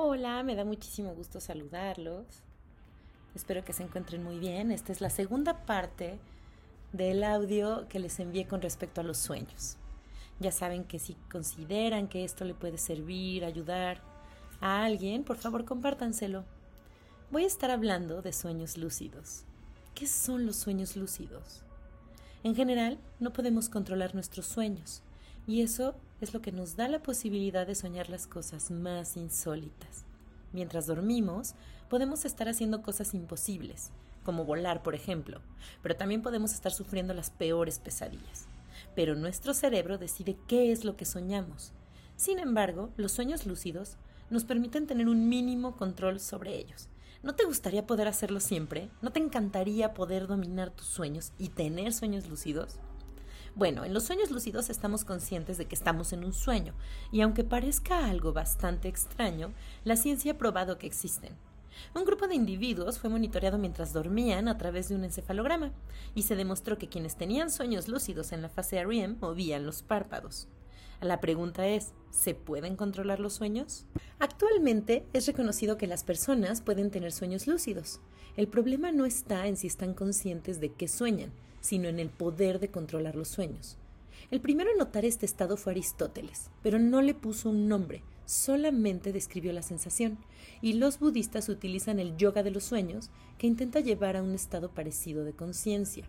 Hola, 0.00 0.44
me 0.44 0.54
da 0.54 0.64
muchísimo 0.64 1.12
gusto 1.12 1.40
saludarlos. 1.40 2.24
Espero 3.34 3.64
que 3.64 3.72
se 3.72 3.82
encuentren 3.82 4.22
muy 4.22 4.38
bien. 4.38 4.70
Esta 4.70 4.92
es 4.92 5.00
la 5.00 5.10
segunda 5.10 5.66
parte 5.66 6.20
del 6.92 7.24
audio 7.24 7.88
que 7.88 7.98
les 7.98 8.20
envié 8.20 8.46
con 8.46 8.62
respecto 8.62 9.00
a 9.00 9.04
los 9.04 9.18
sueños. 9.18 9.76
Ya 10.38 10.52
saben 10.52 10.84
que 10.84 11.00
si 11.00 11.14
consideran 11.32 12.06
que 12.06 12.22
esto 12.22 12.44
le 12.44 12.54
puede 12.54 12.78
servir, 12.78 13.44
ayudar 13.44 14.00
a 14.60 14.84
alguien, 14.84 15.24
por 15.24 15.36
favor 15.36 15.64
compártanselo. 15.64 16.44
Voy 17.32 17.42
a 17.42 17.48
estar 17.48 17.72
hablando 17.72 18.22
de 18.22 18.32
sueños 18.32 18.78
lúcidos. 18.78 19.46
¿Qué 19.96 20.06
son 20.06 20.46
los 20.46 20.54
sueños 20.54 20.94
lúcidos? 20.94 21.64
En 22.44 22.54
general, 22.54 23.00
no 23.18 23.32
podemos 23.32 23.68
controlar 23.68 24.14
nuestros 24.14 24.46
sueños, 24.46 25.02
y 25.48 25.62
eso 25.62 25.94
es 26.20 26.34
lo 26.34 26.42
que 26.42 26.52
nos 26.52 26.76
da 26.76 26.88
la 26.88 27.02
posibilidad 27.02 27.66
de 27.66 27.74
soñar 27.74 28.10
las 28.10 28.26
cosas 28.26 28.70
más 28.70 29.16
insólitas. 29.16 30.04
Mientras 30.52 30.86
dormimos, 30.86 31.54
podemos 31.88 32.26
estar 32.26 32.50
haciendo 32.50 32.82
cosas 32.82 33.14
imposibles, 33.14 33.90
como 34.24 34.44
volar, 34.44 34.82
por 34.82 34.94
ejemplo, 34.94 35.40
pero 35.82 35.96
también 35.96 36.20
podemos 36.20 36.52
estar 36.52 36.70
sufriendo 36.70 37.14
las 37.14 37.30
peores 37.30 37.78
pesadillas. 37.78 38.46
Pero 38.94 39.14
nuestro 39.14 39.54
cerebro 39.54 39.96
decide 39.96 40.36
qué 40.46 40.70
es 40.70 40.84
lo 40.84 40.96
que 40.96 41.06
soñamos. 41.06 41.72
Sin 42.14 42.38
embargo, 42.38 42.90
los 42.98 43.12
sueños 43.12 43.46
lúcidos 43.46 43.96
nos 44.28 44.44
permiten 44.44 44.86
tener 44.86 45.08
un 45.08 45.30
mínimo 45.30 45.76
control 45.76 46.20
sobre 46.20 46.58
ellos. 46.58 46.90
¿No 47.22 47.34
te 47.34 47.46
gustaría 47.46 47.86
poder 47.86 48.06
hacerlo 48.06 48.40
siempre? 48.40 48.90
¿No 49.00 49.12
te 49.12 49.20
encantaría 49.20 49.94
poder 49.94 50.26
dominar 50.26 50.70
tus 50.70 50.88
sueños 50.88 51.32
y 51.38 51.48
tener 51.48 51.94
sueños 51.94 52.28
lúcidos? 52.28 52.78
Bueno, 53.54 53.84
en 53.84 53.94
los 53.94 54.04
sueños 54.04 54.30
lúcidos 54.30 54.70
estamos 54.70 55.04
conscientes 55.04 55.58
de 55.58 55.66
que 55.66 55.74
estamos 55.74 56.12
en 56.12 56.24
un 56.24 56.32
sueño, 56.32 56.74
y 57.10 57.20
aunque 57.20 57.44
parezca 57.44 58.06
algo 58.06 58.32
bastante 58.32 58.88
extraño, 58.88 59.52
la 59.84 59.96
ciencia 59.96 60.32
ha 60.32 60.38
probado 60.38 60.78
que 60.78 60.86
existen. 60.86 61.36
Un 61.94 62.04
grupo 62.04 62.26
de 62.26 62.34
individuos 62.34 62.98
fue 62.98 63.10
monitoreado 63.10 63.58
mientras 63.58 63.92
dormían 63.92 64.48
a 64.48 64.58
través 64.58 64.88
de 64.88 64.96
un 64.96 65.04
encefalograma, 65.04 65.72
y 66.14 66.22
se 66.22 66.36
demostró 66.36 66.78
que 66.78 66.88
quienes 66.88 67.16
tenían 67.16 67.50
sueños 67.50 67.88
lúcidos 67.88 68.32
en 68.32 68.42
la 68.42 68.48
fase 68.48 68.84
REM 68.84 69.16
movían 69.20 69.64
los 69.64 69.82
párpados. 69.82 70.48
La 71.00 71.20
pregunta 71.20 71.68
es, 71.68 71.92
¿se 72.10 72.34
pueden 72.34 72.74
controlar 72.74 73.20
los 73.20 73.34
sueños? 73.34 73.86
Actualmente 74.18 75.06
es 75.12 75.26
reconocido 75.26 75.78
que 75.78 75.86
las 75.86 76.02
personas 76.02 76.60
pueden 76.60 76.90
tener 76.90 77.12
sueños 77.12 77.46
lúcidos. 77.46 78.00
El 78.36 78.48
problema 78.48 78.90
no 78.90 79.04
está 79.04 79.46
en 79.46 79.56
si 79.56 79.68
están 79.68 79.94
conscientes 79.94 80.60
de 80.60 80.72
que 80.72 80.88
sueñan, 80.88 81.30
sino 81.60 81.88
en 81.88 82.00
el 82.00 82.08
poder 82.08 82.58
de 82.58 82.70
controlar 82.70 83.14
los 83.14 83.28
sueños. 83.28 83.78
El 84.32 84.40
primero 84.40 84.70
en 84.72 84.78
notar 84.78 85.04
este 85.04 85.24
estado 85.24 85.56
fue 85.56 85.72
Aristóteles, 85.72 86.50
pero 86.62 86.80
no 86.80 87.00
le 87.00 87.14
puso 87.14 87.50
un 87.50 87.68
nombre, 87.68 88.02
solamente 88.26 89.12
describió 89.12 89.52
la 89.52 89.62
sensación, 89.62 90.18
y 90.60 90.74
los 90.74 90.98
budistas 90.98 91.48
utilizan 91.48 92.00
el 92.00 92.16
yoga 92.16 92.42
de 92.42 92.50
los 92.50 92.64
sueños, 92.64 93.10
que 93.38 93.46
intenta 93.46 93.78
llevar 93.80 94.16
a 94.16 94.22
un 94.22 94.34
estado 94.34 94.70
parecido 94.70 95.24
de 95.24 95.32
conciencia. 95.32 96.08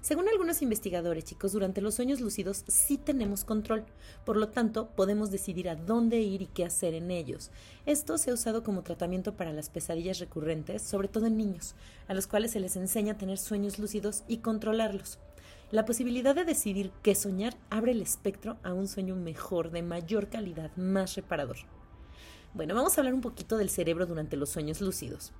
Según 0.00 0.28
algunos 0.28 0.62
investigadores, 0.62 1.24
chicos, 1.24 1.52
durante 1.52 1.80
los 1.80 1.96
sueños 1.96 2.20
lúcidos 2.20 2.64
sí 2.68 2.98
tenemos 2.98 3.44
control, 3.44 3.84
por 4.24 4.36
lo 4.36 4.48
tanto 4.48 4.90
podemos 4.90 5.30
decidir 5.30 5.68
a 5.68 5.74
dónde 5.74 6.20
ir 6.20 6.40
y 6.40 6.46
qué 6.46 6.64
hacer 6.64 6.94
en 6.94 7.10
ellos. 7.10 7.50
Esto 7.84 8.16
se 8.16 8.30
ha 8.30 8.34
usado 8.34 8.62
como 8.62 8.82
tratamiento 8.82 9.36
para 9.36 9.52
las 9.52 9.70
pesadillas 9.70 10.20
recurrentes, 10.20 10.82
sobre 10.82 11.08
todo 11.08 11.26
en 11.26 11.36
niños, 11.36 11.74
a 12.06 12.14
los 12.14 12.28
cuales 12.28 12.52
se 12.52 12.60
les 12.60 12.76
enseña 12.76 13.14
a 13.14 13.18
tener 13.18 13.38
sueños 13.38 13.78
lúcidos 13.78 14.22
y 14.28 14.38
controlarlos. 14.38 15.18
La 15.70 15.84
posibilidad 15.84 16.34
de 16.34 16.44
decidir 16.44 16.92
qué 17.02 17.14
soñar 17.14 17.56
abre 17.68 17.92
el 17.92 18.00
espectro 18.00 18.56
a 18.62 18.72
un 18.72 18.88
sueño 18.88 19.16
mejor, 19.16 19.70
de 19.70 19.82
mayor 19.82 20.28
calidad, 20.28 20.74
más 20.76 21.16
reparador. 21.16 21.58
Bueno, 22.54 22.74
vamos 22.74 22.96
a 22.96 23.00
hablar 23.02 23.14
un 23.14 23.20
poquito 23.20 23.58
del 23.58 23.68
cerebro 23.68 24.06
durante 24.06 24.36
los 24.36 24.48
sueños 24.48 24.80
lúcidos. 24.80 25.32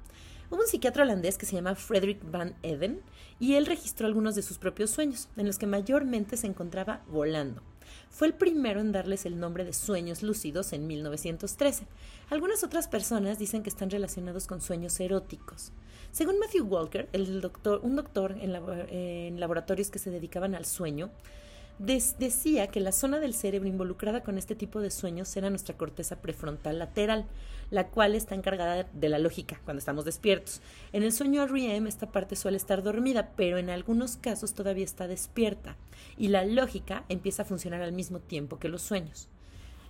Hubo 0.50 0.62
un 0.62 0.66
psiquiatra 0.66 1.02
holandés 1.02 1.36
que 1.36 1.44
se 1.44 1.56
llama 1.56 1.74
Frederick 1.74 2.20
Van 2.30 2.54
Eden 2.62 3.02
y 3.38 3.54
él 3.54 3.66
registró 3.66 4.06
algunos 4.06 4.34
de 4.34 4.40
sus 4.40 4.56
propios 4.56 4.90
sueños, 4.90 5.28
en 5.36 5.46
los 5.46 5.58
que 5.58 5.66
mayormente 5.66 6.38
se 6.38 6.46
encontraba 6.46 7.02
volando. 7.08 7.62
Fue 8.10 8.26
el 8.26 8.34
primero 8.34 8.80
en 8.80 8.90
darles 8.90 9.26
el 9.26 9.38
nombre 9.38 9.64
de 9.66 9.74
sueños 9.74 10.22
lúcidos 10.22 10.72
en 10.72 10.86
1913. 10.86 11.86
Algunas 12.30 12.64
otras 12.64 12.88
personas 12.88 13.38
dicen 13.38 13.62
que 13.62 13.68
están 13.68 13.90
relacionados 13.90 14.46
con 14.46 14.62
sueños 14.62 14.98
eróticos. 15.00 15.72
Según 16.12 16.38
Matthew 16.38 16.66
Walker, 16.66 17.10
el 17.12 17.42
doctor, 17.42 17.80
un 17.82 17.96
doctor 17.96 18.34
en, 18.40 18.54
en 18.88 19.40
laboratorios 19.40 19.90
que 19.90 19.98
se 19.98 20.10
dedicaban 20.10 20.54
al 20.54 20.64
sueño, 20.64 21.10
decía 21.78 22.66
que 22.66 22.80
la 22.80 22.92
zona 22.92 23.20
del 23.20 23.34
cerebro 23.34 23.68
involucrada 23.68 24.22
con 24.22 24.36
este 24.36 24.54
tipo 24.54 24.80
de 24.80 24.90
sueños 24.90 25.36
era 25.36 25.50
nuestra 25.50 25.76
corteza 25.76 26.16
prefrontal 26.16 26.78
lateral, 26.78 27.26
la 27.70 27.88
cual 27.88 28.14
está 28.14 28.34
encargada 28.34 28.88
de 28.92 29.08
la 29.08 29.18
lógica 29.18 29.60
cuando 29.64 29.78
estamos 29.78 30.04
despiertos. 30.04 30.60
En 30.92 31.02
el 31.02 31.12
sueño 31.12 31.46
REM 31.46 31.86
esta 31.86 32.10
parte 32.10 32.36
suele 32.36 32.56
estar 32.56 32.82
dormida, 32.82 33.32
pero 33.36 33.58
en 33.58 33.70
algunos 33.70 34.16
casos 34.16 34.54
todavía 34.54 34.84
está 34.84 35.06
despierta 35.06 35.76
y 36.16 36.28
la 36.28 36.44
lógica 36.44 37.04
empieza 37.08 37.42
a 37.42 37.46
funcionar 37.46 37.82
al 37.82 37.92
mismo 37.92 38.18
tiempo 38.18 38.58
que 38.58 38.68
los 38.68 38.82
sueños. 38.82 39.28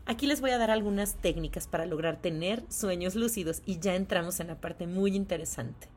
Aquí 0.05 0.27
les 0.27 0.41
voy 0.41 0.51
a 0.51 0.59
dar 0.59 0.71
algunas 0.71 1.17
técnicas 1.17 1.67
para 1.67 1.87
lograr 1.87 2.21
tener 2.21 2.65
sueños 2.69 3.15
lúcidos 3.15 3.63
y 3.67 3.79
ya 3.79 3.95
entramos 3.95 4.41
en 4.41 4.49
la 4.49 4.61
parte 4.61 4.87
muy 4.87 5.15
interesante 5.15 5.89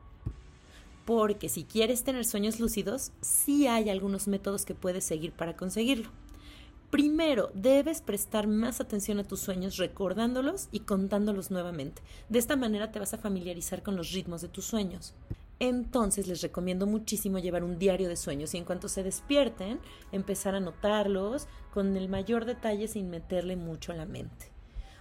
porque 1.14 1.50
si 1.50 1.66
quieres 1.66 2.06
tener 2.06 2.24
sueños 2.24 2.62
lúcidos, 2.62 3.12
sí 3.20 3.68
hay 3.68 3.90
algunos 3.90 4.30
métodos 4.30 4.64
que 4.64 4.76
puedes 4.76 5.04
seguir 5.04 5.34
para 5.34 5.58
conseguirlo. 5.58 6.10
Primero, 6.90 7.52
debes 7.54 8.02
prestar 8.02 8.48
más 8.48 8.80
atención 8.80 9.20
a 9.20 9.26
tus 9.26 9.42
sueños 9.42 9.76
recordándolos 9.76 10.70
y 10.72 10.80
contándolos 10.80 11.52
nuevamente. 11.52 12.02
De 12.30 12.40
esta 12.40 12.56
manera 12.56 12.94
te 12.94 13.00
vas 13.00 13.14
a 13.14 13.18
familiarizar 13.18 13.84
con 13.84 13.98
los 13.98 14.14
ritmos 14.14 14.42
de 14.42 14.48
tus 14.48 14.64
sueños. 14.64 15.14
Entonces 15.60 16.28
les 16.28 16.42
recomiendo 16.42 16.88
muchísimo 16.88 17.40
llevar 17.40 17.66
un 17.66 17.78
diario 17.78 18.08
de 18.08 18.16
sueños 18.16 18.54
y 18.54 18.58
en 18.58 18.64
cuanto 18.64 18.88
se 18.88 19.04
despierten, 19.04 19.82
empezar 20.14 20.56
a 20.56 20.62
notarlos 20.62 21.48
con 21.74 21.98
el 21.98 22.08
mayor 22.08 22.46
detalle 22.46 22.88
sin 22.88 23.10
meterle 23.10 23.58
mucho 23.58 23.92
a 23.92 23.96
la 23.96 24.06
mente. 24.06 24.51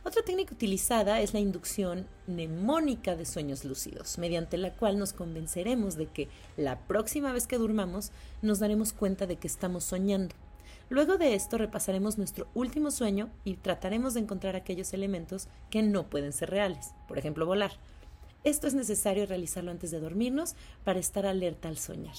Otra 0.02 0.22
técnica 0.22 0.54
utilizada 0.54 1.20
es 1.20 1.34
la 1.34 1.40
inducción 1.40 2.06
mnemónica 2.26 3.16
de 3.16 3.26
sueños 3.26 3.66
lúcidos, 3.66 4.16
mediante 4.16 4.56
la 4.56 4.72
cual 4.72 4.98
nos 4.98 5.12
convenceremos 5.12 5.96
de 5.96 6.06
que 6.06 6.28
la 6.56 6.78
próxima 6.78 7.32
vez 7.32 7.46
que 7.46 7.58
durmamos 7.58 8.10
nos 8.40 8.60
daremos 8.60 8.94
cuenta 8.94 9.26
de 9.26 9.36
que 9.36 9.46
estamos 9.46 9.84
soñando. 9.84 10.34
Luego 10.88 11.18
de 11.18 11.34
esto 11.34 11.58
repasaremos 11.58 12.16
nuestro 12.16 12.48
último 12.54 12.90
sueño 12.90 13.28
y 13.44 13.56
trataremos 13.56 14.14
de 14.14 14.20
encontrar 14.20 14.56
aquellos 14.56 14.94
elementos 14.94 15.48
que 15.68 15.82
no 15.82 16.08
pueden 16.08 16.32
ser 16.32 16.48
reales, 16.48 16.94
por 17.06 17.18
ejemplo 17.18 17.44
volar. 17.44 17.72
Esto 18.42 18.66
es 18.66 18.74
necesario 18.74 19.26
realizarlo 19.26 19.70
antes 19.70 19.90
de 19.90 20.00
dormirnos 20.00 20.54
para 20.82 20.98
estar 20.98 21.26
alerta 21.26 21.68
al 21.68 21.76
soñar. 21.76 22.16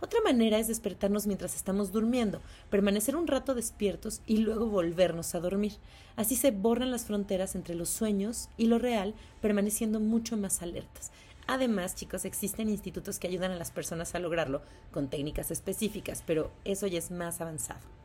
Otra 0.00 0.20
manera 0.22 0.58
es 0.58 0.68
despertarnos 0.68 1.26
mientras 1.26 1.54
estamos 1.54 1.92
durmiendo, 1.92 2.40
permanecer 2.70 3.16
un 3.16 3.26
rato 3.26 3.54
despiertos 3.54 4.20
y 4.26 4.38
luego 4.38 4.66
volvernos 4.66 5.34
a 5.34 5.40
dormir. 5.40 5.72
Así 6.16 6.36
se 6.36 6.50
borran 6.50 6.90
las 6.90 7.04
fronteras 7.04 7.54
entre 7.54 7.74
los 7.74 7.88
sueños 7.88 8.48
y 8.56 8.66
lo 8.66 8.78
real, 8.78 9.14
permaneciendo 9.40 10.00
mucho 10.00 10.36
más 10.36 10.62
alertas. 10.62 11.10
Además, 11.46 11.94
chicos, 11.94 12.24
existen 12.24 12.68
institutos 12.68 13.18
que 13.18 13.28
ayudan 13.28 13.52
a 13.52 13.56
las 13.56 13.70
personas 13.70 14.14
a 14.14 14.18
lograrlo 14.18 14.62
con 14.90 15.08
técnicas 15.08 15.50
específicas, 15.50 16.24
pero 16.26 16.50
eso 16.64 16.86
ya 16.86 16.98
es 16.98 17.10
más 17.10 17.40
avanzado. 17.40 17.95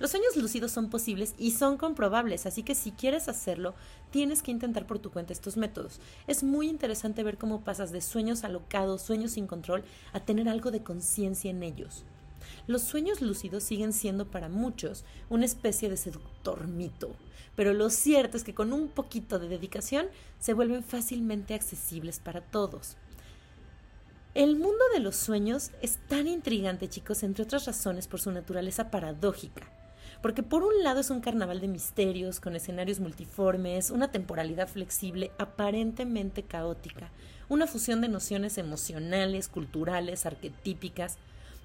Los 0.00 0.12
sueños 0.12 0.34
lúcidos 0.34 0.72
son 0.72 0.88
posibles 0.88 1.34
y 1.36 1.50
son 1.50 1.76
comprobables, 1.76 2.46
así 2.46 2.62
que 2.62 2.74
si 2.74 2.90
quieres 2.90 3.28
hacerlo, 3.28 3.74
tienes 4.10 4.42
que 4.42 4.50
intentar 4.50 4.86
por 4.86 4.98
tu 4.98 5.10
cuenta 5.10 5.34
estos 5.34 5.58
métodos. 5.58 6.00
Es 6.26 6.42
muy 6.42 6.70
interesante 6.70 7.22
ver 7.22 7.36
cómo 7.36 7.60
pasas 7.60 7.92
de 7.92 8.00
sueños 8.00 8.42
alocados, 8.42 9.02
sueños 9.02 9.32
sin 9.32 9.46
control, 9.46 9.84
a 10.14 10.20
tener 10.20 10.48
algo 10.48 10.70
de 10.70 10.82
conciencia 10.82 11.50
en 11.50 11.62
ellos. 11.62 12.04
Los 12.66 12.80
sueños 12.80 13.20
lúcidos 13.20 13.62
siguen 13.62 13.92
siendo 13.92 14.24
para 14.24 14.48
muchos 14.48 15.04
una 15.28 15.44
especie 15.44 15.90
de 15.90 15.98
seductor 15.98 16.66
mito, 16.66 17.14
pero 17.54 17.74
lo 17.74 17.90
cierto 17.90 18.38
es 18.38 18.42
que 18.42 18.54
con 18.54 18.72
un 18.72 18.88
poquito 18.88 19.38
de 19.38 19.48
dedicación 19.48 20.06
se 20.38 20.54
vuelven 20.54 20.82
fácilmente 20.82 21.52
accesibles 21.52 22.20
para 22.20 22.40
todos. 22.40 22.96
El 24.32 24.56
mundo 24.56 24.82
de 24.94 25.00
los 25.00 25.16
sueños 25.16 25.72
es 25.82 25.98
tan 26.08 26.26
intrigante, 26.26 26.88
chicos, 26.88 27.22
entre 27.22 27.44
otras 27.44 27.66
razones 27.66 28.08
por 28.08 28.18
su 28.18 28.30
naturaleza 28.30 28.90
paradójica 28.90 29.70
porque 30.22 30.42
por 30.42 30.62
un 30.62 30.82
lado 30.82 31.00
es 31.00 31.10
un 31.10 31.20
carnaval 31.20 31.60
de 31.60 31.68
misterios 31.68 32.40
con 32.40 32.54
escenarios 32.54 33.00
multiformes, 33.00 33.90
una 33.90 34.10
temporalidad 34.10 34.68
flexible 34.68 35.30
aparentemente 35.38 36.42
caótica, 36.42 37.10
una 37.48 37.66
fusión 37.66 38.00
de 38.00 38.08
nociones 38.08 38.58
emocionales, 38.58 39.48
culturales, 39.48 40.26
arquetípicas, 40.26 41.16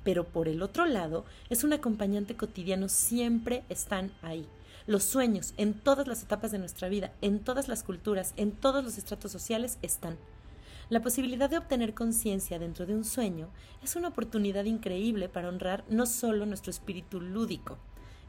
pero 0.04 0.24
por 0.24 0.48
el 0.48 0.62
otro 0.62 0.86
lado 0.86 1.26
es 1.50 1.64
un 1.64 1.74
acompañante 1.74 2.36
cotidiano, 2.36 2.88
siempre 2.88 3.64
están 3.70 4.12
ahí. 4.22 4.48
Los 4.88 5.04
sueños 5.04 5.54
en 5.58 5.74
todas 5.74 6.08
las 6.08 6.24
etapas 6.24 6.52
de 6.52 6.60
nuestra 6.60 6.88
vida, 6.90 7.12
en 7.22 7.40
todas 7.40 7.68
las 7.68 7.84
culturas, 7.84 8.34
en 8.38 8.52
todos 8.52 8.84
los 8.84 8.98
estratos 8.98 9.32
sociales 9.32 9.80
están. 9.82 10.18
La 10.90 11.02
posibilidad 11.02 11.50
de 11.50 11.58
obtener 11.58 11.96
conciencia 11.96 12.60
dentro 12.60 12.86
de 12.86 12.94
un 12.94 13.04
sueño 13.04 13.50
es 13.84 13.96
una 13.96 14.10
oportunidad 14.10 14.66
increíble 14.66 15.28
para 15.28 15.50
honrar 15.50 15.84
no 15.90 16.06
solo 16.06 16.46
nuestro 16.46 16.70
espíritu 16.70 17.20
lúdico, 17.20 17.80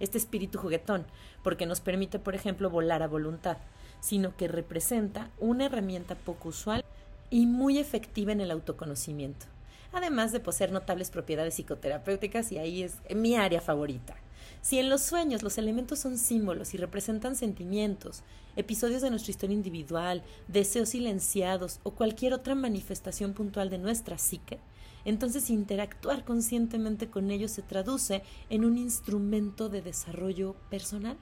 este 0.00 0.18
espíritu 0.18 0.58
juguetón, 0.58 1.06
porque 1.42 1.66
nos 1.66 1.80
permite, 1.80 2.18
por 2.18 2.34
ejemplo, 2.34 2.70
volar 2.70 3.02
a 3.02 3.08
voluntad, 3.08 3.58
sino 4.00 4.36
que 4.36 4.48
representa 4.48 5.30
una 5.38 5.66
herramienta 5.66 6.14
poco 6.14 6.50
usual 6.50 6.84
y 7.30 7.46
muy 7.46 7.78
efectiva 7.78 8.32
en 8.32 8.40
el 8.40 8.50
autoconocimiento, 8.50 9.46
además 9.92 10.32
de 10.32 10.40
poseer 10.40 10.72
notables 10.72 11.10
propiedades 11.10 11.54
psicoterapéuticas 11.54 12.52
y 12.52 12.58
ahí 12.58 12.82
es 12.82 12.96
mi 13.14 13.36
área 13.36 13.60
favorita. 13.60 14.16
Si 14.60 14.78
en 14.78 14.88
los 14.88 15.02
sueños 15.02 15.42
los 15.42 15.58
elementos 15.58 15.98
son 16.00 16.18
símbolos 16.18 16.74
y 16.74 16.76
representan 16.76 17.36
sentimientos, 17.36 18.22
episodios 18.56 19.02
de 19.02 19.10
nuestra 19.10 19.30
historia 19.30 19.54
individual, 19.54 20.22
deseos 20.48 20.88
silenciados 20.88 21.78
o 21.82 21.92
cualquier 21.92 22.32
otra 22.32 22.54
manifestación 22.54 23.32
puntual 23.32 23.70
de 23.70 23.78
nuestra 23.78 24.18
psique, 24.18 24.58
entonces 25.06 25.48
interactuar 25.50 26.24
conscientemente 26.24 27.08
con 27.08 27.30
ellos 27.30 27.52
se 27.52 27.62
traduce 27.62 28.22
en 28.50 28.64
un 28.64 28.76
instrumento 28.76 29.68
de 29.68 29.80
desarrollo 29.80 30.56
personal. 30.68 31.16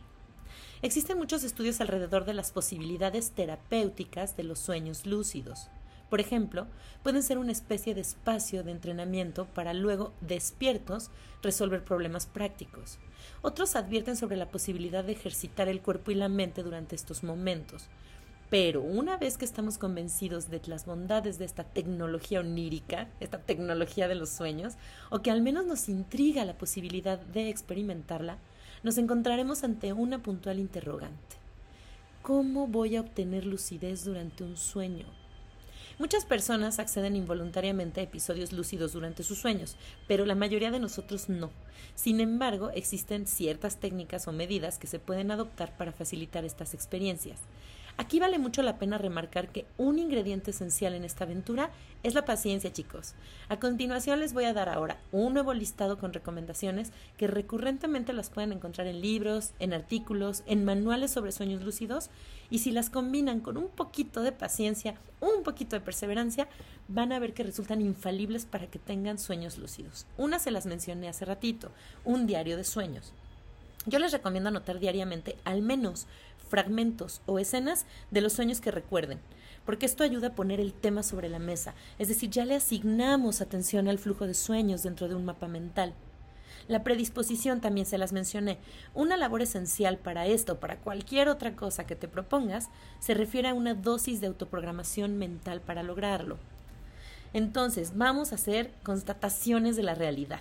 Existen 0.80 1.18
muchos 1.18 1.44
estudios 1.44 1.80
alrededor 1.80 2.24
de 2.24 2.34
las 2.34 2.50
posibilidades 2.50 3.30
terapéuticas 3.32 4.36
de 4.36 4.44
los 4.44 4.58
sueños 4.58 5.04
lúcidos. 5.06 5.68
Por 6.08 6.20
ejemplo, 6.20 6.66
pueden 7.02 7.22
ser 7.22 7.38
una 7.38 7.52
especie 7.52 7.94
de 7.94 8.00
espacio 8.00 8.62
de 8.62 8.70
entrenamiento 8.70 9.46
para 9.46 9.74
luego, 9.74 10.14
despiertos, 10.22 11.10
resolver 11.42 11.84
problemas 11.84 12.26
prácticos. 12.26 12.98
Otros 13.42 13.76
advierten 13.76 14.16
sobre 14.16 14.36
la 14.36 14.48
posibilidad 14.48 15.04
de 15.04 15.12
ejercitar 15.12 15.68
el 15.68 15.82
cuerpo 15.82 16.10
y 16.10 16.14
la 16.14 16.28
mente 16.28 16.62
durante 16.62 16.96
estos 16.96 17.22
momentos, 17.22 17.88
pero 18.54 18.82
una 18.82 19.16
vez 19.16 19.36
que 19.36 19.44
estamos 19.44 19.78
convencidos 19.78 20.48
de 20.48 20.62
las 20.66 20.86
bondades 20.86 21.38
de 21.38 21.44
esta 21.44 21.64
tecnología 21.64 22.38
onírica, 22.38 23.08
esta 23.18 23.40
tecnología 23.40 24.06
de 24.06 24.14
los 24.14 24.28
sueños, 24.28 24.74
o 25.10 25.22
que 25.22 25.32
al 25.32 25.42
menos 25.42 25.66
nos 25.66 25.88
intriga 25.88 26.44
la 26.44 26.56
posibilidad 26.56 27.18
de 27.18 27.48
experimentarla, 27.48 28.38
nos 28.84 28.96
encontraremos 28.96 29.64
ante 29.64 29.92
una 29.92 30.22
puntual 30.22 30.60
interrogante. 30.60 31.34
¿Cómo 32.22 32.68
voy 32.68 32.94
a 32.94 33.00
obtener 33.00 33.44
lucidez 33.44 34.04
durante 34.04 34.44
un 34.44 34.56
sueño? 34.56 35.06
Muchas 35.98 36.24
personas 36.24 36.78
acceden 36.78 37.16
involuntariamente 37.16 37.98
a 37.98 38.04
episodios 38.04 38.52
lúcidos 38.52 38.92
durante 38.92 39.24
sus 39.24 39.38
sueños, 39.38 39.76
pero 40.06 40.26
la 40.26 40.36
mayoría 40.36 40.70
de 40.70 40.78
nosotros 40.78 41.28
no. 41.28 41.50
Sin 41.96 42.20
embargo, 42.20 42.70
existen 42.70 43.26
ciertas 43.26 43.80
técnicas 43.80 44.28
o 44.28 44.32
medidas 44.32 44.78
que 44.78 44.86
se 44.86 45.00
pueden 45.00 45.32
adoptar 45.32 45.76
para 45.76 45.90
facilitar 45.90 46.44
estas 46.44 46.72
experiencias. 46.72 47.40
Aquí 47.96 48.18
vale 48.18 48.40
mucho 48.40 48.62
la 48.62 48.76
pena 48.76 48.98
remarcar 48.98 49.48
que 49.50 49.66
un 49.78 50.00
ingrediente 50.00 50.50
esencial 50.50 50.94
en 50.94 51.04
esta 51.04 51.24
aventura 51.24 51.70
es 52.02 52.14
la 52.14 52.24
paciencia, 52.24 52.72
chicos. 52.72 53.14
A 53.48 53.60
continuación 53.60 54.18
les 54.18 54.32
voy 54.32 54.44
a 54.44 54.52
dar 54.52 54.68
ahora 54.68 54.98
un 55.12 55.32
nuevo 55.32 55.54
listado 55.54 55.96
con 55.96 56.12
recomendaciones 56.12 56.90
que 57.16 57.28
recurrentemente 57.28 58.12
las 58.12 58.30
pueden 58.30 58.50
encontrar 58.50 58.88
en 58.88 59.00
libros, 59.00 59.52
en 59.60 59.72
artículos, 59.72 60.42
en 60.46 60.64
manuales 60.64 61.12
sobre 61.12 61.30
sueños 61.30 61.62
lúcidos 61.62 62.10
y 62.50 62.58
si 62.58 62.72
las 62.72 62.90
combinan 62.90 63.38
con 63.38 63.56
un 63.56 63.68
poquito 63.68 64.22
de 64.22 64.32
paciencia, 64.32 64.96
un 65.20 65.44
poquito 65.44 65.76
de 65.76 65.80
perseverancia, 65.80 66.48
van 66.88 67.12
a 67.12 67.20
ver 67.20 67.32
que 67.32 67.44
resultan 67.44 67.80
infalibles 67.80 68.44
para 68.44 68.66
que 68.66 68.80
tengan 68.80 69.20
sueños 69.20 69.56
lúcidos. 69.56 70.04
Una 70.18 70.40
se 70.40 70.50
las 70.50 70.66
mencioné 70.66 71.08
hace 71.08 71.24
ratito, 71.24 71.70
un 72.04 72.26
diario 72.26 72.56
de 72.56 72.64
sueños. 72.64 73.12
Yo 73.86 73.98
les 73.98 74.12
recomiendo 74.12 74.48
anotar 74.48 74.78
diariamente 74.78 75.36
al 75.44 75.60
menos 75.60 76.06
fragmentos 76.48 77.20
o 77.26 77.38
escenas 77.38 77.86
de 78.10 78.20
los 78.20 78.32
sueños 78.32 78.60
que 78.60 78.70
recuerden, 78.70 79.20
porque 79.64 79.86
esto 79.86 80.04
ayuda 80.04 80.28
a 80.28 80.34
poner 80.34 80.60
el 80.60 80.72
tema 80.72 81.02
sobre 81.02 81.28
la 81.28 81.38
mesa, 81.38 81.74
es 81.98 82.08
decir, 82.08 82.30
ya 82.30 82.44
le 82.44 82.54
asignamos 82.54 83.40
atención 83.40 83.88
al 83.88 83.98
flujo 83.98 84.26
de 84.26 84.34
sueños 84.34 84.82
dentro 84.82 85.08
de 85.08 85.14
un 85.14 85.24
mapa 85.24 85.48
mental. 85.48 85.94
La 86.66 86.82
predisposición 86.82 87.60
también 87.60 87.86
se 87.86 87.98
las 87.98 88.12
mencioné. 88.12 88.58
Una 88.94 89.18
labor 89.18 89.42
esencial 89.42 89.98
para 89.98 90.26
esto, 90.26 90.60
para 90.60 90.78
cualquier 90.78 91.28
otra 91.28 91.56
cosa 91.56 91.86
que 91.86 91.94
te 91.94 92.08
propongas, 92.08 92.70
se 93.00 93.12
refiere 93.12 93.48
a 93.48 93.54
una 93.54 93.74
dosis 93.74 94.20
de 94.22 94.28
autoprogramación 94.28 95.18
mental 95.18 95.60
para 95.60 95.82
lograrlo. 95.82 96.38
Entonces, 97.34 97.92
vamos 97.96 98.32
a 98.32 98.36
hacer 98.36 98.70
constataciones 98.82 99.76
de 99.76 99.82
la 99.82 99.94
realidad. 99.94 100.40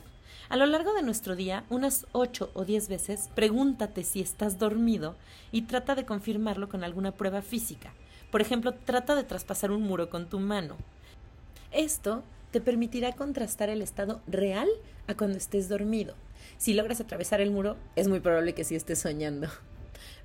A 0.53 0.55
lo 0.55 0.67
largo 0.67 0.93
de 0.93 1.01
nuestro 1.01 1.35
día, 1.35 1.63
unas 1.71 2.05
ocho 2.11 2.51
o 2.53 2.63
diez 2.63 2.87
veces, 2.87 3.27
pregúntate 3.33 4.03
si 4.03 4.21
estás 4.21 4.59
dormido 4.59 5.15
y 5.51 5.63
trata 5.63 5.95
de 5.95 6.05
confirmarlo 6.05 6.69
con 6.69 6.83
alguna 6.83 7.11
prueba 7.13 7.41
física. 7.41 7.91
Por 8.29 8.39
ejemplo, 8.39 8.71
trata 8.75 9.15
de 9.15 9.23
traspasar 9.23 9.71
un 9.71 9.81
muro 9.81 10.11
con 10.11 10.29
tu 10.29 10.39
mano. 10.39 10.77
Esto 11.71 12.21
te 12.51 12.61
permitirá 12.61 13.13
contrastar 13.13 13.69
el 13.69 13.81
estado 13.81 14.21
real 14.27 14.69
a 15.07 15.15
cuando 15.15 15.39
estés 15.39 15.69
dormido. 15.69 16.13
Si 16.59 16.75
logras 16.75 17.01
atravesar 17.01 17.41
el 17.41 17.49
muro, 17.49 17.75
es 17.95 18.07
muy 18.07 18.19
probable 18.19 18.53
que 18.53 18.63
sí 18.63 18.75
estés 18.75 18.99
soñando. 18.99 19.47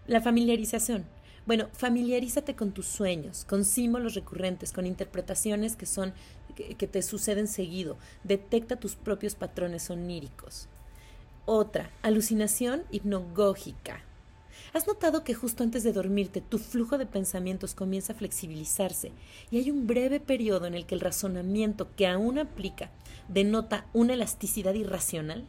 La 0.06 0.20
familiarización. 0.20 1.06
Bueno, 1.48 1.70
familiarízate 1.72 2.54
con 2.54 2.72
tus 2.72 2.84
sueños, 2.84 3.46
con 3.46 3.64
símbolos 3.64 4.14
recurrentes, 4.14 4.70
con 4.70 4.84
interpretaciones 4.84 5.76
que 5.76 5.86
son 5.86 6.12
que, 6.54 6.86
te 6.86 7.00
suceden 7.00 7.48
seguido. 7.48 7.96
Detecta 8.22 8.76
tus 8.76 8.96
propios 8.96 9.34
patrones 9.34 9.88
oníricos. 9.88 10.68
Otra, 11.46 11.90
alucinación 12.02 12.82
hipnogógica. 12.90 14.02
¿Has 14.74 14.86
notado 14.86 15.24
que 15.24 15.32
justo 15.32 15.64
antes 15.64 15.84
de 15.84 15.94
dormirte 15.94 16.42
tu 16.42 16.58
flujo 16.58 16.98
de 16.98 17.06
pensamientos 17.06 17.72
comienza 17.74 18.12
a 18.12 18.16
flexibilizarse 18.16 19.12
y 19.50 19.56
hay 19.56 19.70
un 19.70 19.86
breve 19.86 20.20
periodo 20.20 20.66
en 20.66 20.74
el 20.74 20.84
que 20.84 20.96
el 20.96 21.00
razonamiento 21.00 21.88
que 21.96 22.06
aún 22.06 22.38
aplica 22.38 22.90
denota 23.28 23.86
una 23.94 24.12
elasticidad 24.12 24.74
irracional? 24.74 25.48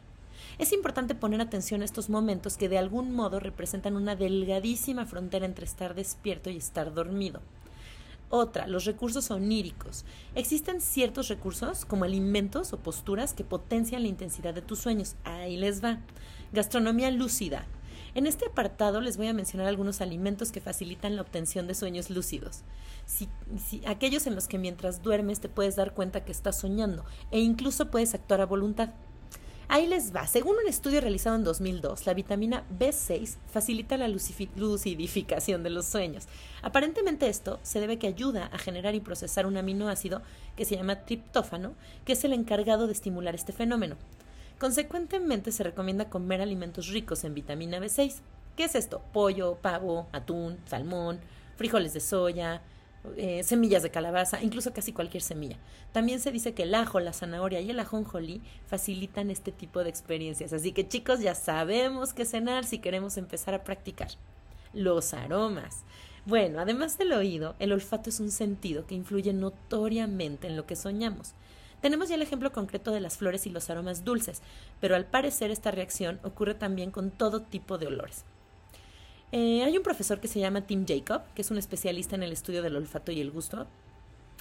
Es 0.60 0.74
importante 0.74 1.14
poner 1.14 1.40
atención 1.40 1.80
a 1.80 1.86
estos 1.86 2.10
momentos 2.10 2.58
que 2.58 2.68
de 2.68 2.76
algún 2.76 3.14
modo 3.14 3.40
representan 3.40 3.96
una 3.96 4.14
delgadísima 4.14 5.06
frontera 5.06 5.46
entre 5.46 5.64
estar 5.64 5.94
despierto 5.94 6.50
y 6.50 6.58
estar 6.58 6.92
dormido. 6.92 7.40
Otra, 8.28 8.66
los 8.66 8.84
recursos 8.84 9.30
oníricos. 9.30 10.04
Existen 10.34 10.82
ciertos 10.82 11.28
recursos 11.28 11.86
como 11.86 12.04
alimentos 12.04 12.74
o 12.74 12.78
posturas 12.78 13.32
que 13.32 13.42
potencian 13.42 14.02
la 14.02 14.08
intensidad 14.08 14.52
de 14.52 14.60
tus 14.60 14.80
sueños. 14.80 15.16
Ahí 15.24 15.56
les 15.56 15.82
va. 15.82 16.00
Gastronomía 16.52 17.10
lúcida. 17.10 17.64
En 18.14 18.26
este 18.26 18.44
apartado 18.44 19.00
les 19.00 19.16
voy 19.16 19.28
a 19.28 19.32
mencionar 19.32 19.66
algunos 19.66 20.02
alimentos 20.02 20.52
que 20.52 20.60
facilitan 20.60 21.16
la 21.16 21.22
obtención 21.22 21.68
de 21.68 21.74
sueños 21.74 22.10
lúcidos. 22.10 22.64
Si, 23.06 23.30
aquellos 23.86 24.26
en 24.26 24.34
los 24.34 24.46
que 24.46 24.58
mientras 24.58 25.02
duermes 25.02 25.40
te 25.40 25.48
puedes 25.48 25.76
dar 25.76 25.94
cuenta 25.94 26.22
que 26.26 26.32
estás 26.32 26.60
soñando 26.60 27.06
e 27.30 27.40
incluso 27.40 27.90
puedes 27.90 28.12
actuar 28.12 28.42
a 28.42 28.46
voluntad. 28.46 28.90
Ahí 29.72 29.86
les 29.86 30.12
va. 30.12 30.26
Según 30.26 30.56
un 30.60 30.68
estudio 30.68 31.00
realizado 31.00 31.36
en 31.36 31.44
2002, 31.44 32.04
la 32.04 32.12
vitamina 32.12 32.64
B6 32.76 33.36
facilita 33.52 33.96
la 33.96 34.08
lucidificación 34.08 35.62
de 35.62 35.70
los 35.70 35.86
sueños. 35.86 36.26
Aparentemente 36.60 37.28
esto 37.28 37.60
se 37.62 37.78
debe 37.78 37.96
que 37.96 38.08
ayuda 38.08 38.46
a 38.46 38.58
generar 38.58 38.96
y 38.96 39.00
procesar 39.00 39.46
un 39.46 39.56
aminoácido 39.56 40.22
que 40.56 40.64
se 40.64 40.74
llama 40.74 41.04
triptófano, 41.04 41.74
que 42.04 42.14
es 42.14 42.24
el 42.24 42.32
encargado 42.32 42.88
de 42.88 42.94
estimular 42.94 43.36
este 43.36 43.52
fenómeno. 43.52 43.94
Consecuentemente 44.58 45.52
se 45.52 45.62
recomienda 45.62 46.10
comer 46.10 46.40
alimentos 46.40 46.88
ricos 46.88 47.22
en 47.22 47.34
vitamina 47.34 47.78
B6. 47.78 48.16
¿Qué 48.56 48.64
es 48.64 48.74
esto? 48.74 49.00
Pollo, 49.12 49.58
pavo, 49.62 50.08
atún, 50.10 50.58
salmón, 50.66 51.20
frijoles 51.54 51.94
de 51.94 52.00
soya, 52.00 52.60
eh, 53.16 53.42
semillas 53.42 53.82
de 53.82 53.90
calabaza, 53.90 54.42
incluso 54.42 54.72
casi 54.72 54.92
cualquier 54.92 55.22
semilla. 55.22 55.56
También 55.92 56.20
se 56.20 56.32
dice 56.32 56.52
que 56.52 56.64
el 56.64 56.74
ajo, 56.74 57.00
la 57.00 57.12
zanahoria 57.12 57.60
y 57.60 57.70
el 57.70 57.80
ajonjolí 57.80 58.42
facilitan 58.66 59.30
este 59.30 59.52
tipo 59.52 59.82
de 59.82 59.90
experiencias. 59.90 60.52
Así 60.52 60.72
que 60.72 60.86
chicos, 60.86 61.20
ya 61.20 61.34
sabemos 61.34 62.12
qué 62.12 62.24
cenar 62.24 62.64
si 62.64 62.78
queremos 62.78 63.16
empezar 63.16 63.54
a 63.54 63.64
practicar. 63.64 64.10
Los 64.74 65.14
aromas. 65.14 65.84
Bueno, 66.26 66.60
además 66.60 66.98
del 66.98 67.12
oído, 67.12 67.56
el 67.58 67.72
olfato 67.72 68.10
es 68.10 68.20
un 68.20 68.30
sentido 68.30 68.86
que 68.86 68.94
influye 68.94 69.32
notoriamente 69.32 70.46
en 70.46 70.56
lo 70.56 70.66
que 70.66 70.76
soñamos. 70.76 71.32
Tenemos 71.80 72.10
ya 72.10 72.16
el 72.16 72.22
ejemplo 72.22 72.52
concreto 72.52 72.92
de 72.92 73.00
las 73.00 73.16
flores 73.16 73.46
y 73.46 73.50
los 73.50 73.70
aromas 73.70 74.04
dulces, 74.04 74.42
pero 74.80 74.94
al 74.94 75.06
parecer 75.06 75.50
esta 75.50 75.70
reacción 75.70 76.20
ocurre 76.22 76.54
también 76.54 76.90
con 76.90 77.10
todo 77.10 77.40
tipo 77.40 77.78
de 77.78 77.86
olores. 77.86 78.24
Eh, 79.32 79.62
hay 79.62 79.76
un 79.76 79.82
profesor 79.82 80.20
que 80.20 80.28
se 80.28 80.40
llama 80.40 80.66
Tim 80.66 80.84
Jacob, 80.86 81.22
que 81.34 81.42
es 81.42 81.50
un 81.50 81.58
especialista 81.58 82.16
en 82.16 82.22
el 82.22 82.32
estudio 82.32 82.62
del 82.62 82.76
olfato 82.76 83.12
y 83.12 83.20
el 83.20 83.30
gusto 83.30 83.66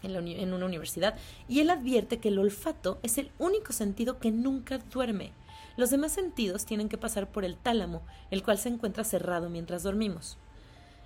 en, 0.01 0.15
en 0.15 0.53
una 0.53 0.65
universidad, 0.65 1.15
y 1.47 1.59
él 1.59 1.69
advierte 1.69 2.19
que 2.19 2.29
el 2.29 2.39
olfato 2.39 2.99
es 3.03 3.17
el 3.17 3.31
único 3.37 3.73
sentido 3.73 4.19
que 4.19 4.31
nunca 4.31 4.79
duerme. 4.79 5.31
Los 5.77 5.91
demás 5.91 6.11
sentidos 6.11 6.65
tienen 6.65 6.89
que 6.89 6.97
pasar 6.97 7.31
por 7.31 7.45
el 7.45 7.55
tálamo, 7.55 8.01
el 8.31 8.43
cual 8.43 8.57
se 8.57 8.69
encuentra 8.69 9.03
cerrado 9.03 9.49
mientras 9.49 9.83
dormimos. 9.83 10.37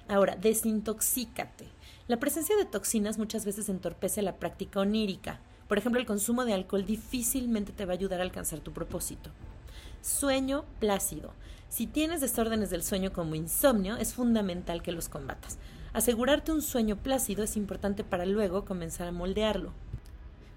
Ahora, 0.07 0.35
desintoxícate. 0.35 1.67
La 2.07 2.17
presencia 2.17 2.55
de 2.57 2.65
toxinas 2.65 3.17
muchas 3.17 3.45
veces 3.45 3.69
entorpece 3.69 4.21
la 4.21 4.37
práctica 4.37 4.79
onírica. 4.79 5.39
Por 5.67 5.77
ejemplo, 5.77 5.99
el 5.99 6.07
consumo 6.07 6.43
de 6.45 6.53
alcohol 6.53 6.85
difícilmente 6.85 7.71
te 7.71 7.85
va 7.85 7.93
a 7.93 7.95
ayudar 7.95 8.19
a 8.19 8.23
alcanzar 8.23 8.59
tu 8.59 8.73
propósito. 8.73 9.29
Sueño 10.03 10.65
plácido. 10.81 11.31
Si 11.69 11.87
tienes 11.87 12.19
desórdenes 12.19 12.69
del 12.69 12.83
sueño 12.83 13.13
como 13.13 13.35
insomnio, 13.35 13.95
es 13.95 14.13
fundamental 14.13 14.83
que 14.83 14.91
los 14.91 15.07
combatas. 15.07 15.57
Asegurarte 15.93 16.51
un 16.51 16.61
sueño 16.61 16.97
plácido 16.97 17.41
es 17.41 17.55
importante 17.55 18.03
para 18.03 18.25
luego 18.25 18.65
comenzar 18.65 19.07
a 19.07 19.13
moldearlo. 19.13 19.71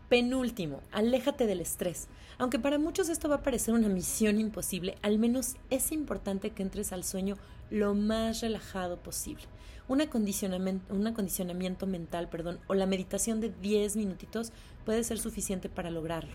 Penúltimo, 0.09 0.81
aléjate 0.91 1.47
del 1.47 1.61
estrés. 1.61 2.09
Aunque 2.39 2.59
para 2.59 2.81
muchos 2.81 3.09
esto 3.09 3.29
va 3.29 3.37
a 3.37 3.43
parecer 3.45 3.73
una 3.73 3.89
misión 3.89 4.41
imposible, 4.41 4.99
al 5.01 5.21
menos 5.21 5.55
es 5.71 5.93
importante 5.93 6.51
que 6.51 6.65
entres 6.65 6.93
al 6.93 7.05
sueño 7.05 7.37
lo 7.71 7.95
más 7.95 8.41
relajado 8.41 8.99
posible. 8.99 9.45
Un 9.87 10.01
acondicionamiento, 10.01 11.87
mental 11.87 12.29
perdón, 12.29 12.59
o 12.67 12.75
la 12.75 12.87
meditación 12.87 13.41
de 13.41 13.51
10 13.51 13.95
minutitos 13.95 14.51
puede 14.85 15.05
ser 15.05 15.21
suficiente 15.21 15.69
para 15.69 15.93
lograrlo. 15.93 16.35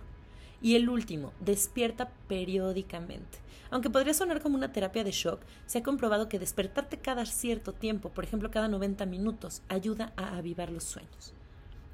Y 0.62 0.76
el 0.76 0.90
último, 0.90 1.34
despierta 1.40 2.12
periódicamente. 2.28 3.40
Aunque 3.72 3.90
podría 3.90 4.14
sonar 4.14 4.42
como 4.42 4.58
una 4.58 4.74
terapia 4.74 5.04
de 5.04 5.12
shock, 5.12 5.42
se 5.66 5.80
ha 5.80 5.84
comprobado 5.84 6.30
que 6.30 6.40
despertarte 6.40 6.98
cada 6.98 7.26
cierto 7.26 7.74
tiempo, 7.74 8.10
por 8.10 8.26
ejemplo 8.26 8.52
cada 8.52 8.68
90 8.68 9.06
minutos, 9.06 9.64
ayuda 9.70 10.14
a 10.18 10.38
avivar 10.38 10.72
los 10.72 10.84
sueños. 10.84 11.34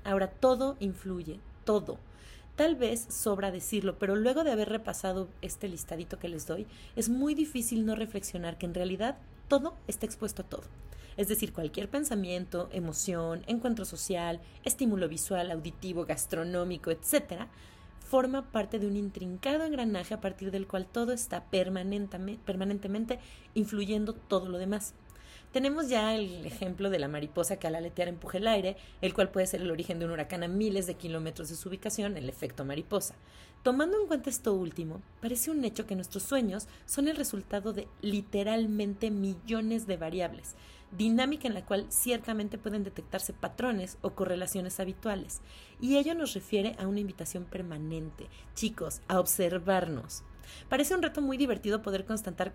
Ahora, 0.04 0.28
todo 0.28 0.76
influye, 0.80 1.40
todo. 1.66 2.00
Tal 2.56 2.76
vez 2.76 3.06
sobra 3.10 3.52
decirlo, 3.52 4.00
pero 4.00 4.16
luego 4.16 4.44
de 4.44 4.52
haber 4.52 4.70
repasado 4.70 5.30
este 5.42 5.68
listadito 5.68 6.18
que 6.18 6.28
les 6.28 6.48
doy, 6.48 6.66
es 6.96 7.08
muy 7.08 7.36
difícil 7.36 7.86
no 7.86 7.94
reflexionar 7.94 8.58
que 8.58 8.66
en 8.66 8.74
realidad 8.74 9.18
todo 9.48 9.76
está 9.88 10.08
expuesto 10.08 10.42
a 10.42 10.46
todo. 10.46 10.64
Es 11.18 11.28
decir, 11.28 11.54
cualquier 11.54 11.90
pensamiento, 11.90 12.70
emoción, 12.72 13.44
encuentro 13.46 13.86
social, 13.86 14.40
estímulo 14.64 15.08
visual, 15.08 15.52
auditivo, 15.52 16.06
gastronómico, 16.06 16.90
etc., 16.90 17.48
forma 18.10 18.52
parte 18.52 18.80
de 18.80 18.88
un 18.88 18.96
intrincado 18.96 19.66
engranaje 19.66 20.14
a 20.14 20.22
partir 20.22 20.52
del 20.52 20.68
cual 20.68 20.86
todo 20.86 21.12
está 21.12 21.46
permanentemente 21.46 23.20
influyendo 23.54 24.14
todo 24.14 24.48
lo 24.48 24.58
demás. 24.58 24.94
Tenemos 25.52 25.88
ya 25.88 26.14
el 26.14 26.46
ejemplo 26.46 26.90
de 26.90 27.00
la 27.00 27.08
mariposa 27.08 27.58
que 27.58 27.68
al 27.68 27.76
aletear 27.76 28.10
empuja 28.10 28.38
el 28.38 28.48
aire, 28.48 28.76
el 29.02 29.14
cual 29.14 29.30
puede 29.30 29.48
ser 29.48 29.62
el 29.62 29.72
origen 29.72 29.98
de 29.98 30.06
un 30.06 30.12
huracán 30.12 30.44
a 30.44 30.48
miles 30.48 30.88
de 30.88 30.96
kilómetros 30.96 31.50
de 31.50 31.56
su 31.56 31.70
ubicación, 31.70 32.18
el 32.18 32.30
efecto 32.30 32.66
mariposa. 32.66 33.16
Tomando 33.64 34.00
en 34.00 34.08
cuenta 34.08 34.30
esto 34.30 34.54
último, 34.54 35.02
parece 35.22 35.50
un 35.50 35.64
hecho 35.66 35.88
que 35.88 35.96
nuestros 35.96 36.24
sueños 36.24 36.68
son 36.86 37.08
el 37.08 37.16
resultado 37.16 37.74
de 37.74 37.88
literalmente 38.02 39.10
millones 39.10 39.88
de 39.88 39.98
variables, 39.98 40.56
dinámica 40.92 41.48
en 41.48 41.54
la 41.54 41.66
cual 41.66 41.86
ciertamente 41.90 42.58
pueden 42.58 42.84
detectarse 42.84 43.34
patrones 43.34 43.98
o 44.02 44.12
correlaciones 44.12 44.80
habituales. 44.80 45.42
Y 45.82 45.98
ello 45.98 46.14
nos 46.14 46.34
refiere 46.34 46.76
a 46.78 46.88
una 46.88 47.00
invitación 47.00 47.46
permanente, 47.46 48.28
chicos, 48.54 49.02
a 49.08 49.20
observarnos. 49.20 50.24
Parece 50.70 50.96
un 50.96 51.02
reto 51.02 51.22
muy 51.22 51.38
divertido 51.38 51.82
poder 51.82 52.06
constatar, 52.06 52.54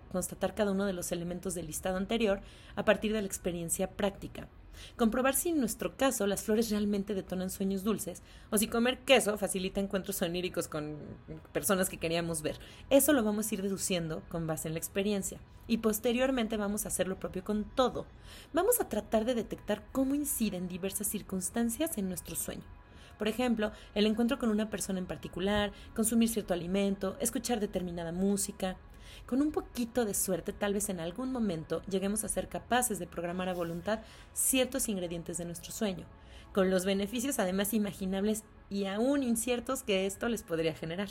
cada 0.55 0.71
uno 0.71 0.85
de 0.85 0.93
los 0.93 1.11
elementos 1.11 1.53
del 1.53 1.67
listado 1.67 1.97
anterior 1.97 2.41
a 2.75 2.85
partir 2.85 3.13
de 3.13 3.21
la 3.21 3.27
experiencia 3.27 3.89
práctica. 3.89 4.47
Comprobar 4.95 5.35
si 5.35 5.49
en 5.49 5.59
nuestro 5.59 5.95
caso 5.97 6.25
las 6.25 6.43
flores 6.43 6.71
realmente 6.71 7.13
detonan 7.13 7.49
sueños 7.49 7.83
dulces 7.83 8.23
o 8.49 8.57
si 8.57 8.67
comer 8.67 8.99
queso 8.99 9.37
facilita 9.37 9.79
encuentros 9.79 10.21
oníricos 10.21 10.67
con 10.67 10.97
personas 11.51 11.89
que 11.89 11.97
queríamos 11.97 12.41
ver. 12.41 12.59
Eso 12.89 13.13
lo 13.13 13.23
vamos 13.23 13.51
a 13.51 13.55
ir 13.55 13.61
deduciendo 13.61 14.23
con 14.29 14.47
base 14.47 14.67
en 14.67 14.73
la 14.73 14.79
experiencia 14.79 15.39
y 15.67 15.77
posteriormente 15.77 16.57
vamos 16.57 16.85
a 16.85 16.87
hacer 16.87 17.07
lo 17.07 17.19
propio 17.19 17.43
con 17.43 17.63
todo. 17.63 18.07
Vamos 18.51 18.81
a 18.81 18.89
tratar 18.89 19.25
de 19.25 19.35
detectar 19.35 19.83
cómo 19.91 20.15
inciden 20.15 20.67
diversas 20.67 21.07
circunstancias 21.07 21.97
en 21.97 22.09
nuestro 22.09 22.35
sueño. 22.35 22.63
Por 23.17 23.27
ejemplo, 23.27 23.71
el 23.95 24.05
encuentro 24.05 24.39
con 24.39 24.49
una 24.49 24.69
persona 24.69 24.99
en 24.99 25.05
particular, 25.05 25.71
consumir 25.95 26.29
cierto 26.29 26.53
alimento, 26.53 27.15
escuchar 27.19 27.59
determinada 27.59 28.11
música. 28.11 28.77
Con 29.25 29.41
un 29.41 29.51
poquito 29.51 30.05
de 30.05 30.13
suerte, 30.13 30.53
tal 30.53 30.73
vez 30.73 30.89
en 30.89 30.99
algún 30.99 31.31
momento 31.31 31.81
lleguemos 31.89 32.23
a 32.23 32.29
ser 32.29 32.49
capaces 32.49 32.99
de 32.99 33.07
programar 33.07 33.49
a 33.49 33.53
voluntad 33.53 33.99
ciertos 34.33 34.89
ingredientes 34.89 35.37
de 35.37 35.45
nuestro 35.45 35.71
sueño, 35.71 36.05
con 36.51 36.69
los 36.69 36.85
beneficios 36.85 37.39
además 37.39 37.73
imaginables 37.73 38.43
y 38.69 38.85
aún 38.85 39.23
inciertos 39.23 39.83
que 39.83 40.05
esto 40.05 40.27
les 40.29 40.43
podría 40.43 40.73
generar. 40.73 41.09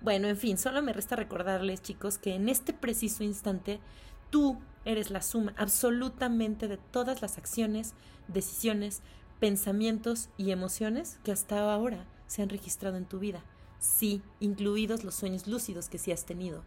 Bueno, 0.00 0.28
en 0.28 0.36
fin, 0.36 0.58
solo 0.58 0.82
me 0.82 0.92
resta 0.92 1.16
recordarles, 1.16 1.80
chicos, 1.80 2.18
que 2.18 2.34
en 2.34 2.48
este 2.48 2.74
preciso 2.74 3.24
instante 3.24 3.80
tú 4.28 4.58
eres 4.84 5.10
la 5.10 5.22
suma 5.22 5.54
absolutamente 5.56 6.68
de 6.68 6.76
todas 6.76 7.22
las 7.22 7.38
acciones, 7.38 7.94
decisiones, 8.28 9.02
pensamientos 9.44 10.30
y 10.38 10.52
emociones 10.52 11.18
que 11.22 11.30
hasta 11.30 11.70
ahora 11.70 12.06
se 12.26 12.40
han 12.40 12.48
registrado 12.48 12.96
en 12.96 13.04
tu 13.04 13.18
vida. 13.18 13.44
Sí, 13.78 14.22
incluidos 14.40 15.04
los 15.04 15.16
sueños 15.16 15.46
lúcidos 15.46 15.90
que 15.90 15.98
sí 15.98 16.12
has 16.12 16.24
tenido. 16.24 16.62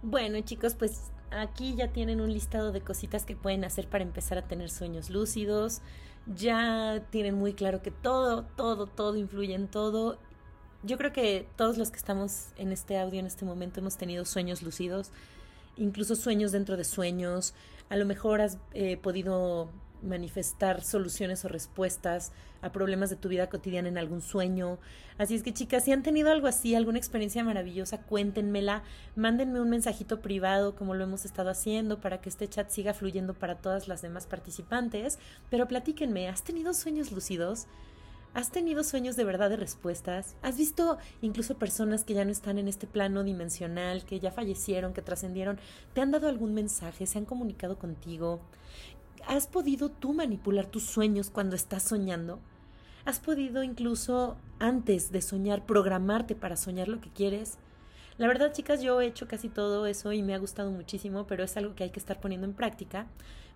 Bueno 0.00 0.40
chicos, 0.42 0.76
pues 0.76 1.10
aquí 1.32 1.74
ya 1.74 1.88
tienen 1.88 2.20
un 2.20 2.32
listado 2.32 2.70
de 2.70 2.80
cositas 2.80 3.24
que 3.24 3.34
pueden 3.34 3.64
hacer 3.64 3.88
para 3.88 4.04
empezar 4.04 4.38
a 4.38 4.46
tener 4.46 4.70
sueños 4.70 5.10
lúcidos. 5.10 5.80
Ya 6.32 7.04
tienen 7.10 7.34
muy 7.34 7.54
claro 7.54 7.82
que 7.82 7.90
todo, 7.90 8.44
todo, 8.44 8.86
todo 8.86 9.16
influye 9.16 9.56
en 9.56 9.66
todo. 9.66 10.16
Yo 10.84 10.96
creo 10.96 11.12
que 11.12 11.48
todos 11.56 11.76
los 11.76 11.90
que 11.90 11.96
estamos 11.96 12.50
en 12.56 12.70
este 12.70 13.00
audio 13.00 13.18
en 13.18 13.26
este 13.26 13.44
momento 13.44 13.80
hemos 13.80 13.96
tenido 13.96 14.24
sueños 14.24 14.62
lúcidos, 14.62 15.10
incluso 15.76 16.14
sueños 16.14 16.52
dentro 16.52 16.76
de 16.76 16.84
sueños. 16.84 17.52
A 17.88 17.96
lo 17.96 18.06
mejor 18.06 18.42
has 18.42 18.58
eh, 18.74 18.96
podido 18.96 19.70
manifestar 20.02 20.82
soluciones 20.82 21.44
o 21.44 21.48
respuestas 21.48 22.32
a 22.62 22.72
problemas 22.72 23.10
de 23.10 23.16
tu 23.16 23.28
vida 23.28 23.48
cotidiana 23.48 23.88
en 23.88 23.98
algún 23.98 24.20
sueño. 24.20 24.78
Así 25.18 25.34
es 25.34 25.42
que 25.42 25.52
chicas, 25.52 25.84
si 25.84 25.92
han 25.92 26.02
tenido 26.02 26.30
algo 26.30 26.46
así, 26.46 26.74
alguna 26.74 26.98
experiencia 26.98 27.44
maravillosa, 27.44 28.02
cuéntenmela, 28.02 28.82
mándenme 29.16 29.60
un 29.60 29.70
mensajito 29.70 30.20
privado 30.20 30.74
como 30.74 30.94
lo 30.94 31.04
hemos 31.04 31.24
estado 31.24 31.50
haciendo 31.50 32.00
para 32.00 32.20
que 32.20 32.28
este 32.28 32.48
chat 32.48 32.70
siga 32.70 32.94
fluyendo 32.94 33.34
para 33.34 33.56
todas 33.56 33.88
las 33.88 34.02
demás 34.02 34.26
participantes, 34.26 35.18
pero 35.50 35.68
platíquenme, 35.68 36.28
¿has 36.28 36.42
tenido 36.42 36.74
sueños 36.74 37.12
lúcidos? 37.12 37.66
¿Has 38.32 38.52
tenido 38.52 38.84
sueños 38.84 39.16
de 39.16 39.24
verdad 39.24 39.50
de 39.50 39.56
respuestas? 39.56 40.36
¿Has 40.40 40.56
visto 40.56 40.98
incluso 41.20 41.58
personas 41.58 42.04
que 42.04 42.14
ya 42.14 42.24
no 42.24 42.30
están 42.30 42.58
en 42.58 42.68
este 42.68 42.86
plano 42.86 43.24
dimensional, 43.24 44.04
que 44.04 44.20
ya 44.20 44.30
fallecieron, 44.30 44.92
que 44.92 45.02
trascendieron? 45.02 45.58
¿Te 45.94 46.00
han 46.00 46.12
dado 46.12 46.28
algún 46.28 46.54
mensaje? 46.54 47.06
¿Se 47.06 47.18
han 47.18 47.24
comunicado 47.24 47.76
contigo? 47.76 48.40
¿Has 49.26 49.46
podido 49.46 49.90
tú 49.90 50.12
manipular 50.12 50.66
tus 50.66 50.84
sueños 50.84 51.30
cuando 51.30 51.56
estás 51.56 51.82
soñando? 51.82 52.40
¿Has 53.04 53.20
podido 53.20 53.62
incluso 53.62 54.36
antes 54.58 55.12
de 55.12 55.22
soñar 55.22 55.66
programarte 55.66 56.34
para 56.34 56.56
soñar 56.56 56.88
lo 56.88 57.00
que 57.00 57.10
quieres? 57.10 57.58
La 58.18 58.26
verdad, 58.26 58.52
chicas, 58.52 58.82
yo 58.82 59.00
he 59.00 59.06
hecho 59.06 59.28
casi 59.28 59.48
todo 59.48 59.86
eso 59.86 60.12
y 60.12 60.22
me 60.22 60.34
ha 60.34 60.38
gustado 60.38 60.70
muchísimo, 60.70 61.26
pero 61.26 61.42
es 61.44 61.56
algo 61.56 61.74
que 61.74 61.84
hay 61.84 61.90
que 61.90 62.00
estar 62.00 62.20
poniendo 62.20 62.46
en 62.46 62.52
práctica. 62.52 63.06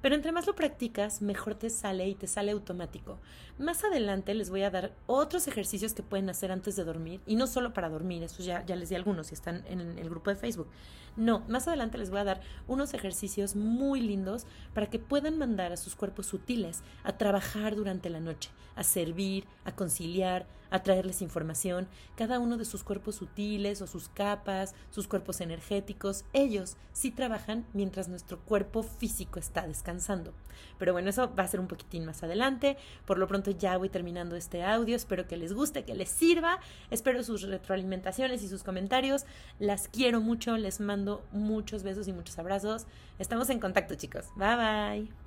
Pero 0.05 0.17
entre 0.17 0.33
más 0.33 0.47
lo 0.47 0.55
practicas, 0.55 1.23
mejor 1.23 1.55
te 1.55 1.71
sale 1.71 2.07
y 2.07 2.15
te 2.15 2.27
sale 2.27 2.53
automático. 2.53 3.21
Más 3.59 3.85
adelante 3.85 4.35
les 4.35 4.51
voy 4.51 4.61
a 4.61 4.71
dar 4.71 4.93
otros 5.07 5.49
ejercicios 5.49 5.95
que 5.95 6.03
pueden 6.03 6.29
hacer 6.29 6.53
antes 6.53 6.77
de 6.77 6.85
dormir, 6.85 7.23
y 7.27 7.37
no 7.37 7.47
solo 7.47 7.73
para 7.73 7.89
dormir, 7.89 8.23
eso 8.23 8.43
ya, 8.43 8.63
les 8.67 8.91
di 8.91 8.97
algunos 8.97 9.29
si 9.29 9.35
están 9.35 9.65
en 9.67 9.99
el 9.99 10.11
grupo 10.11 10.29
de 10.29 10.37
Facebook. 10.37 10.69
No, 11.17 11.41
más 11.49 11.69
adelante 11.69 11.97
les 11.97 12.11
voy 12.11 12.19
a 12.19 12.25
dar 12.25 12.43
unos 12.69 12.93
ejercicios 12.93 13.57
muy 13.57 14.03
lindos 14.03 14.47
para 14.75 14.91
que 14.91 14.99
puedan 14.99 15.39
mandar 15.39 15.73
a 15.73 15.79
sus 15.79 15.97
cuerpos 15.97 16.27
sutiles 16.27 16.83
a 17.03 17.17
trabajar 17.17 17.75
durante 17.75 18.11
la 18.11 18.21
noche, 18.21 18.51
a 18.77 18.85
servir, 18.85 19.47
a 19.65 19.75
conciliar, 19.75 20.47
a 20.71 20.83
traerles 20.83 21.23
información. 21.23 21.87
Cada 22.17 22.41
uno 22.41 22.57
de 22.57 22.65
sus 22.65 22.83
cuerpos 22.83 23.15
sutiles 23.15 23.81
o 23.81 23.87
sus 23.87 24.09
capas, 24.09 24.75
sus 24.91 25.07
cuerpos 25.07 25.41
energéticos, 25.41 26.25
ellos 26.33 26.77
sí 26.93 27.13
trabajan 27.13 27.65
mientras 27.75 28.09
nuestro 28.09 28.41
cuerpo 28.41 28.83
físico 28.83 29.39
está 29.39 29.65
Pero 30.79 30.93
bueno, 30.93 31.11
eso 31.11 31.35
va 31.35 31.45
a 31.45 31.49
ser 31.49 31.61
un 31.61 31.69
poquitín 31.69 32.05
más 32.05 32.23
adelante. 32.23 32.77
Por 33.07 33.19
lo 33.19 33.27
pronto 33.29 33.51
ya 33.51 33.77
voy 33.77 33.89
terminando 33.89 34.37
este 34.37 34.63
audio. 34.65 34.97
Espero 34.97 35.27
que 35.27 35.37
les 35.37 35.53
guste, 35.53 35.85
que 35.85 35.95
les 35.95 36.09
sirva. 36.09 36.59
Espero 36.91 37.23
sus 37.23 37.43
retroalimentaciones 37.43 38.43
y 38.43 38.49
sus 38.49 38.63
comentarios. 38.63 39.25
Las 39.59 39.89
quiero 39.89 40.21
mucho. 40.21 40.57
Les 40.57 40.81
mando 40.81 41.25
muchos 41.33 41.83
besos 41.83 42.09
y 42.09 42.13
muchos 42.13 42.39
abrazos. 42.39 42.87
Estamos 43.19 43.51
en 43.51 43.61
contacto, 43.61 43.95
chicos. 43.95 44.27
Bye 44.37 44.57
bye. 44.57 45.24